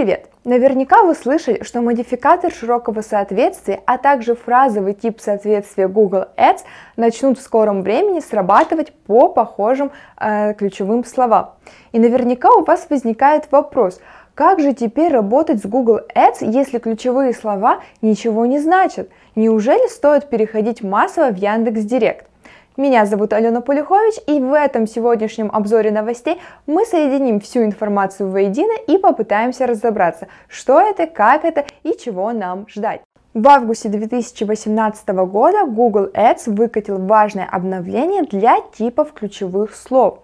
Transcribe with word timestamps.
Привет! 0.00 0.30
Наверняка 0.44 1.02
вы 1.02 1.14
слышали, 1.14 1.62
что 1.62 1.82
модификатор 1.82 2.50
широкого 2.50 3.02
соответствия, 3.02 3.82
а 3.84 3.98
также 3.98 4.34
фразовый 4.34 4.94
тип 4.94 5.20
соответствия 5.20 5.88
Google 5.88 6.24
Ads 6.38 6.60
начнут 6.96 7.38
в 7.38 7.42
скором 7.42 7.82
времени 7.82 8.20
срабатывать 8.20 8.94
по 8.94 9.28
похожим 9.28 9.92
э, 10.18 10.54
ключевым 10.54 11.04
словам. 11.04 11.50
И 11.92 11.98
наверняка 11.98 12.50
у 12.54 12.64
вас 12.64 12.86
возникает 12.88 13.52
вопрос, 13.52 14.00
как 14.34 14.58
же 14.60 14.72
теперь 14.72 15.12
работать 15.12 15.60
с 15.60 15.66
Google 15.66 16.00
Ads, 16.14 16.50
если 16.50 16.78
ключевые 16.78 17.34
слова 17.34 17.82
ничего 18.00 18.46
не 18.46 18.58
значат? 18.58 19.10
Неужели 19.36 19.86
стоит 19.86 20.30
переходить 20.30 20.82
массово 20.82 21.28
в 21.30 21.36
Яндекс 21.36 21.82
Директ? 21.82 22.29
Меня 22.76 23.04
зовут 23.04 23.32
Алена 23.32 23.60
Полюхович, 23.60 24.20
и 24.28 24.38
в 24.38 24.54
этом 24.54 24.86
сегодняшнем 24.86 25.50
обзоре 25.52 25.90
новостей 25.90 26.40
мы 26.66 26.86
соединим 26.86 27.40
всю 27.40 27.64
информацию 27.64 28.30
воедино 28.30 28.74
и 28.86 28.96
попытаемся 28.96 29.66
разобраться, 29.66 30.28
что 30.46 30.80
это, 30.80 31.08
как 31.08 31.44
это 31.44 31.64
и 31.82 31.96
чего 31.98 32.30
нам 32.32 32.68
ждать. 32.68 33.00
В 33.34 33.46
августе 33.48 33.88
2018 33.88 35.08
года 35.08 35.64
Google 35.64 36.10
Ads 36.14 36.52
выкатил 36.52 36.98
важное 36.98 37.48
обновление 37.50 38.22
для 38.22 38.60
типов 38.76 39.12
ключевых 39.14 39.74
слов. 39.74 40.20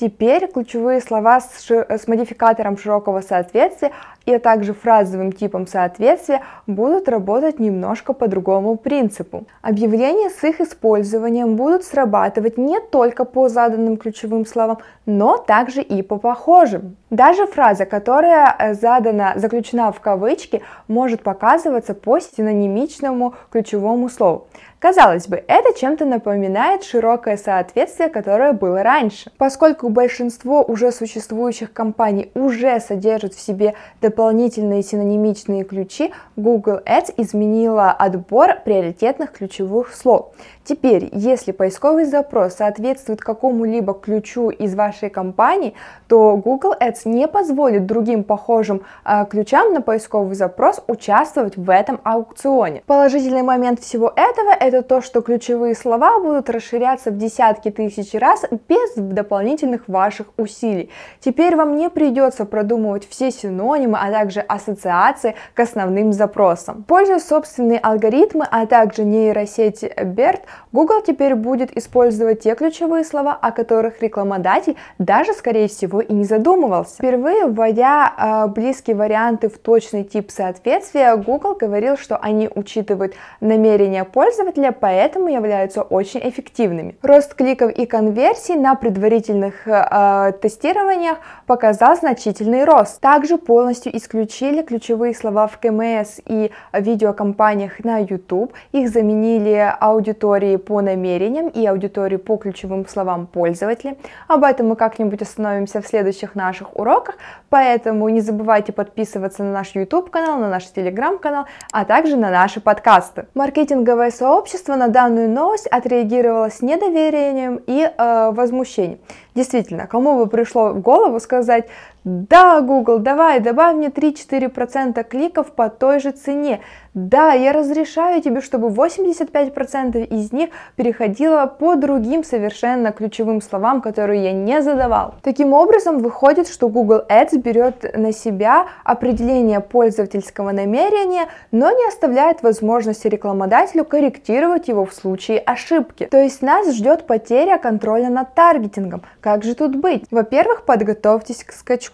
Теперь 0.00 0.46
ключевые 0.46 1.00
слова 1.00 1.40
с, 1.40 1.68
с 1.68 2.06
модификатором 2.06 2.78
широкого 2.78 3.20
соответствия 3.20 3.90
и 4.26 4.38
также 4.38 4.72
фразовым 4.72 5.32
типом 5.32 5.66
соответствия 5.66 6.42
будут 6.68 7.08
работать 7.08 7.58
немножко 7.58 8.12
по 8.12 8.28
другому 8.28 8.76
принципу. 8.76 9.46
Объявления 9.60 10.30
с 10.30 10.44
их 10.44 10.60
использованием 10.60 11.56
будут 11.56 11.82
срабатывать 11.82 12.58
не 12.58 12.78
только 12.78 13.24
по 13.24 13.48
заданным 13.48 13.96
ключевым 13.96 14.46
словам, 14.46 14.78
но 15.04 15.36
также 15.36 15.82
и 15.82 16.02
по 16.02 16.16
похожим. 16.18 16.96
Даже 17.10 17.46
фраза, 17.48 17.84
которая 17.84 18.54
э, 18.56 18.74
задана, 18.74 19.32
заключена 19.34 19.90
в 19.90 19.98
кавычки, 20.00 20.62
может 20.86 21.22
показываться 21.24 21.94
по 21.94 22.20
синонимичному 22.20 23.34
ключевому 23.50 24.08
слову. 24.08 24.46
Казалось 24.80 25.26
бы, 25.26 25.42
это 25.48 25.76
чем-то 25.76 26.04
напоминает 26.04 26.84
широкое 26.84 27.36
соответствие, 27.36 28.08
которое 28.08 28.52
было 28.52 28.84
раньше. 28.84 29.32
Поскольку 29.36 29.88
большинство 29.88 30.62
уже 30.62 30.92
существующих 30.92 31.72
компаний 31.72 32.30
уже 32.34 32.78
содержит 32.78 33.34
в 33.34 33.40
себе 33.40 33.74
дополнительные 34.00 34.84
синонимичные 34.84 35.64
ключи, 35.64 36.12
Google 36.36 36.78
Ads 36.86 37.12
изменила 37.16 37.90
отбор 37.90 38.58
приоритетных 38.64 39.32
ключевых 39.32 39.92
слов. 39.92 40.32
Теперь, 40.62 41.08
если 41.12 41.50
поисковый 41.50 42.04
запрос 42.04 42.56
соответствует 42.56 43.20
какому-либо 43.20 43.94
ключу 43.94 44.50
из 44.50 44.74
вашей 44.74 45.08
компании, 45.10 45.74
то 46.06 46.36
Google 46.36 46.74
Ads 46.78 47.08
не 47.08 47.26
позволит 47.26 47.86
другим 47.86 48.22
похожим 48.22 48.82
э, 49.04 49.24
ключам 49.30 49.72
на 49.72 49.80
поисковый 49.80 50.36
запрос 50.36 50.80
участвовать 50.86 51.56
в 51.56 51.68
этом 51.70 52.00
аукционе. 52.04 52.82
Положительный 52.86 53.42
момент 53.42 53.80
всего 53.80 54.12
этого 54.14 54.67
это 54.68 54.82
то, 54.82 55.00
что 55.00 55.22
ключевые 55.22 55.74
слова 55.74 56.20
будут 56.20 56.50
расширяться 56.50 57.10
в 57.10 57.16
десятки 57.16 57.70
тысяч 57.70 58.14
раз 58.14 58.44
без 58.68 58.94
дополнительных 58.94 59.88
ваших 59.88 60.28
усилий. 60.36 60.90
Теперь 61.20 61.56
вам 61.56 61.76
не 61.76 61.90
придется 61.90 62.44
продумывать 62.44 63.08
все 63.08 63.30
синонимы, 63.30 63.98
а 64.00 64.10
также 64.12 64.40
ассоциации 64.40 65.34
к 65.54 65.60
основным 65.60 66.12
запросам. 66.12 66.84
Пользуясь 66.86 67.26
собственные 67.26 67.78
алгоритмы, 67.78 68.46
а 68.50 68.66
также 68.66 69.04
нейросеть 69.04 69.82
BERT, 69.82 70.40
Google 70.72 71.02
теперь 71.02 71.34
будет 71.34 71.76
использовать 71.76 72.40
те 72.40 72.54
ключевые 72.54 73.04
слова, 73.04 73.38
о 73.40 73.52
которых 73.52 74.02
рекламодатель 74.02 74.76
даже, 74.98 75.32
скорее 75.32 75.68
всего, 75.68 76.00
и 76.00 76.12
не 76.12 76.24
задумывался. 76.24 76.96
Впервые 76.96 77.46
вводя 77.46 78.12
э, 78.16 78.46
близкие 78.48 78.96
варианты 78.96 79.48
в 79.48 79.58
точный 79.58 80.04
тип 80.04 80.30
соответствия, 80.30 81.16
Google 81.16 81.54
говорил, 81.54 81.96
что 81.96 82.16
они 82.16 82.50
учитывают 82.54 83.14
намерения 83.40 84.04
пользователя, 84.04 84.57
поэтому 84.80 85.28
являются 85.28 85.82
очень 85.82 86.20
эффективными. 86.22 86.96
Рост 87.02 87.34
кликов 87.34 87.70
и 87.70 87.86
конверсий 87.86 88.56
на 88.56 88.74
предварительных 88.74 89.66
э, 89.66 90.32
тестированиях 90.40 91.18
показал 91.46 91.96
значительный 91.96 92.64
рост. 92.64 93.00
Также 93.00 93.38
полностью 93.38 93.96
исключили 93.96 94.62
ключевые 94.62 95.14
слова 95.14 95.46
в 95.46 95.58
КМС 95.58 96.20
и 96.26 96.50
видеокомпаниях 96.72 97.84
на 97.84 97.98
YouTube, 97.98 98.52
их 98.72 98.90
заменили 98.90 99.74
аудитории 99.80 100.56
по 100.56 100.80
намерениям 100.80 101.48
и 101.48 101.64
аудитории 101.66 102.16
по 102.16 102.36
ключевым 102.36 102.86
словам 102.86 103.26
пользователя. 103.26 103.96
Об 104.26 104.44
этом 104.44 104.68
мы 104.68 104.76
как-нибудь 104.76 105.22
остановимся 105.22 105.80
в 105.80 105.86
следующих 105.86 106.34
наших 106.34 106.76
уроках, 106.76 107.16
поэтому 107.48 108.08
не 108.08 108.20
забывайте 108.20 108.72
подписываться 108.72 109.42
на 109.42 109.52
наш 109.52 109.74
YouTube 109.74 110.10
канал, 110.10 110.38
на 110.38 110.48
наш 110.48 110.64
Telegram 110.74 111.18
канал, 111.18 111.46
а 111.72 111.84
также 111.84 112.16
на 112.16 112.30
наши 112.30 112.60
подкасты. 112.60 113.26
Маркетинговое 113.34 114.10
сообщество 114.10 114.47
на 114.76 114.88
данную 114.88 115.28
новость 115.28 115.66
отреагировало 115.66 116.50
с 116.50 116.62
недоверием 116.62 117.60
и 117.66 117.82
э, 117.82 118.30
возмущением. 118.32 118.98
Действительно, 119.34 119.86
кому 119.86 120.16
бы 120.16 120.26
пришло 120.26 120.70
в 120.70 120.80
голову 120.80 121.20
сказать, 121.20 121.68
да, 122.04 122.60
Google, 122.60 123.00
давай, 123.00 123.40
добавь 123.40 123.76
мне 123.76 123.88
3-4% 123.88 125.02
кликов 125.04 125.52
по 125.52 125.68
той 125.68 126.00
же 126.00 126.12
цене. 126.12 126.60
Да, 126.94 127.32
я 127.32 127.52
разрешаю 127.52 128.22
тебе, 128.22 128.40
чтобы 128.40 128.68
85% 128.68 130.04
из 130.06 130.32
них 130.32 130.50
переходило 130.74 131.46
по 131.46 131.76
другим 131.76 132.24
совершенно 132.24 132.92
ключевым 132.92 133.40
словам, 133.40 133.82
которые 133.82 134.24
я 134.24 134.32
не 134.32 134.62
задавал. 134.62 135.14
Таким 135.22 135.52
образом, 135.52 135.98
выходит, 135.98 136.48
что 136.48 136.68
Google 136.68 137.02
Ads 137.08 137.38
берет 137.38 137.96
на 137.96 138.12
себя 138.12 138.66
определение 138.84 139.60
пользовательского 139.60 140.50
намерения, 140.50 141.28
но 141.52 141.70
не 141.70 141.86
оставляет 141.86 142.42
возможности 142.42 143.06
рекламодателю 143.06 143.84
корректировать 143.84 144.68
его 144.68 144.84
в 144.84 144.94
случае 144.94 145.38
ошибки. 145.40 146.06
То 146.06 146.20
есть 146.20 146.42
нас 146.42 146.74
ждет 146.74 147.06
потеря 147.06 147.58
контроля 147.58 148.08
над 148.08 148.34
таргетингом. 148.34 149.02
Как 149.20 149.44
же 149.44 149.54
тут 149.54 149.76
быть? 149.76 150.04
Во-первых, 150.10 150.64
подготовьтесь 150.64 151.44
к 151.44 151.52
скачку. 151.52 151.87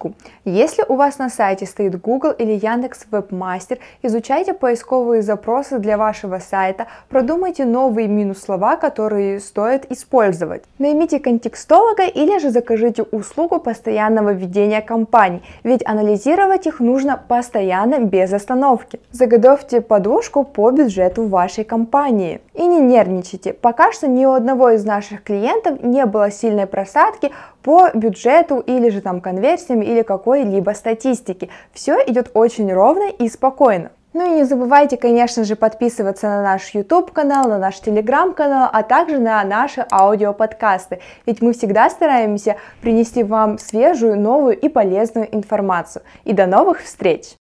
Если 0.45 0.85
у 0.89 0.97
вас 0.97 1.19
на 1.19 1.29
сайте 1.31 1.67
стоит 1.67 2.01
Google 2.01 2.33
или 2.33 2.53
Яндекс 2.53 3.07
Вебмастер, 3.11 3.79
изучайте 4.03 4.53
поисковые 4.55 5.23
запросы 5.23 5.79
для 5.79 5.97
вашего 5.97 6.39
сайта, 6.39 6.87
продумайте 7.09 7.65
новые 7.65 8.09
минус-слова, 8.09 8.77
которые 8.77 9.41
стоит 9.41 9.91
использовать. 9.91 10.65
Наймите 10.79 11.19
контекстолога 11.21 12.05
или 12.05 12.39
же 12.39 12.51
закажите 12.51 13.03
услугу 13.03 13.61
постоянного 13.61 14.33
ведения 14.33 14.83
кампаний, 14.83 15.43
ведь 15.63 15.87
анализировать 15.87 16.67
их 16.67 16.81
нужно 16.81 17.23
постоянно 17.29 18.01
без 18.01 18.33
остановки. 18.33 19.01
Заготовьте 19.13 19.81
подушку 19.81 20.45
по 20.45 20.71
бюджету 20.71 21.27
вашей 21.27 21.65
компании. 21.65 22.41
И 22.55 22.67
не 22.67 22.81
нервничайте, 22.81 23.53
пока 23.53 23.93
что 23.93 24.07
ни 24.07 24.25
у 24.27 24.33
одного 24.33 24.71
из 24.71 24.85
наших 24.85 25.23
клиентов 25.23 25.83
не 25.83 26.07
было 26.07 26.31
сильной 26.31 26.67
просадки 26.67 27.33
по 27.63 27.91
бюджету 27.95 28.61
или 28.61 28.91
же 28.91 29.01
там 29.01 29.21
конверсиям 29.21 29.83
или 29.85 30.03
какой-либо 30.03 30.71
статистике. 30.71 31.49
Все 31.73 31.99
идет 32.07 32.31
очень 32.35 32.73
ровно 32.73 33.11
и 33.11 33.29
спокойно. 33.29 33.91
Ну 34.15 34.33
и 34.33 34.37
не 34.37 34.45
забывайте, 34.45 34.97
конечно 34.97 35.43
же, 35.43 35.57
подписываться 35.57 36.29
на 36.29 36.41
наш 36.41 36.73
YouTube 36.73 37.11
канал, 37.11 37.49
на 37.49 37.59
наш 37.59 37.81
Telegram 37.81 38.33
канал, 38.33 38.71
а 38.73 38.85
также 38.85 39.19
на 39.19 39.43
наши 39.43 39.85
аудиоподкасты, 39.91 41.01
ведь 41.27 41.43
мы 41.43 41.53
всегда 41.53 41.91
стараемся 41.91 42.57
принести 42.81 43.25
вам 43.25 43.59
свежую, 43.59 44.17
новую 44.17 44.57
и 44.57 44.69
полезную 44.69 45.35
информацию. 45.35 46.05
И 46.25 46.33
до 46.33 46.47
новых 46.47 46.83
встреч! 46.83 47.35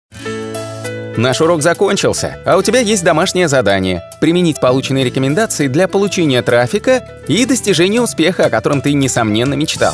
Наш 1.17 1.41
урок 1.41 1.61
закончился, 1.61 2.37
а 2.45 2.57
у 2.57 2.61
тебя 2.61 2.79
есть 2.79 3.03
домашнее 3.03 3.49
задание– 3.49 4.01
применить 4.21 4.61
полученные 4.61 5.03
рекомендации 5.03 5.67
для 5.67 5.89
получения 5.89 6.41
трафика 6.41 7.05
и 7.27 7.45
достижения 7.45 8.01
успеха, 8.01 8.45
о 8.45 8.49
котором 8.49 8.81
ты, 8.81 8.93
несомненно, 8.93 9.55
мечтал. 9.55 9.93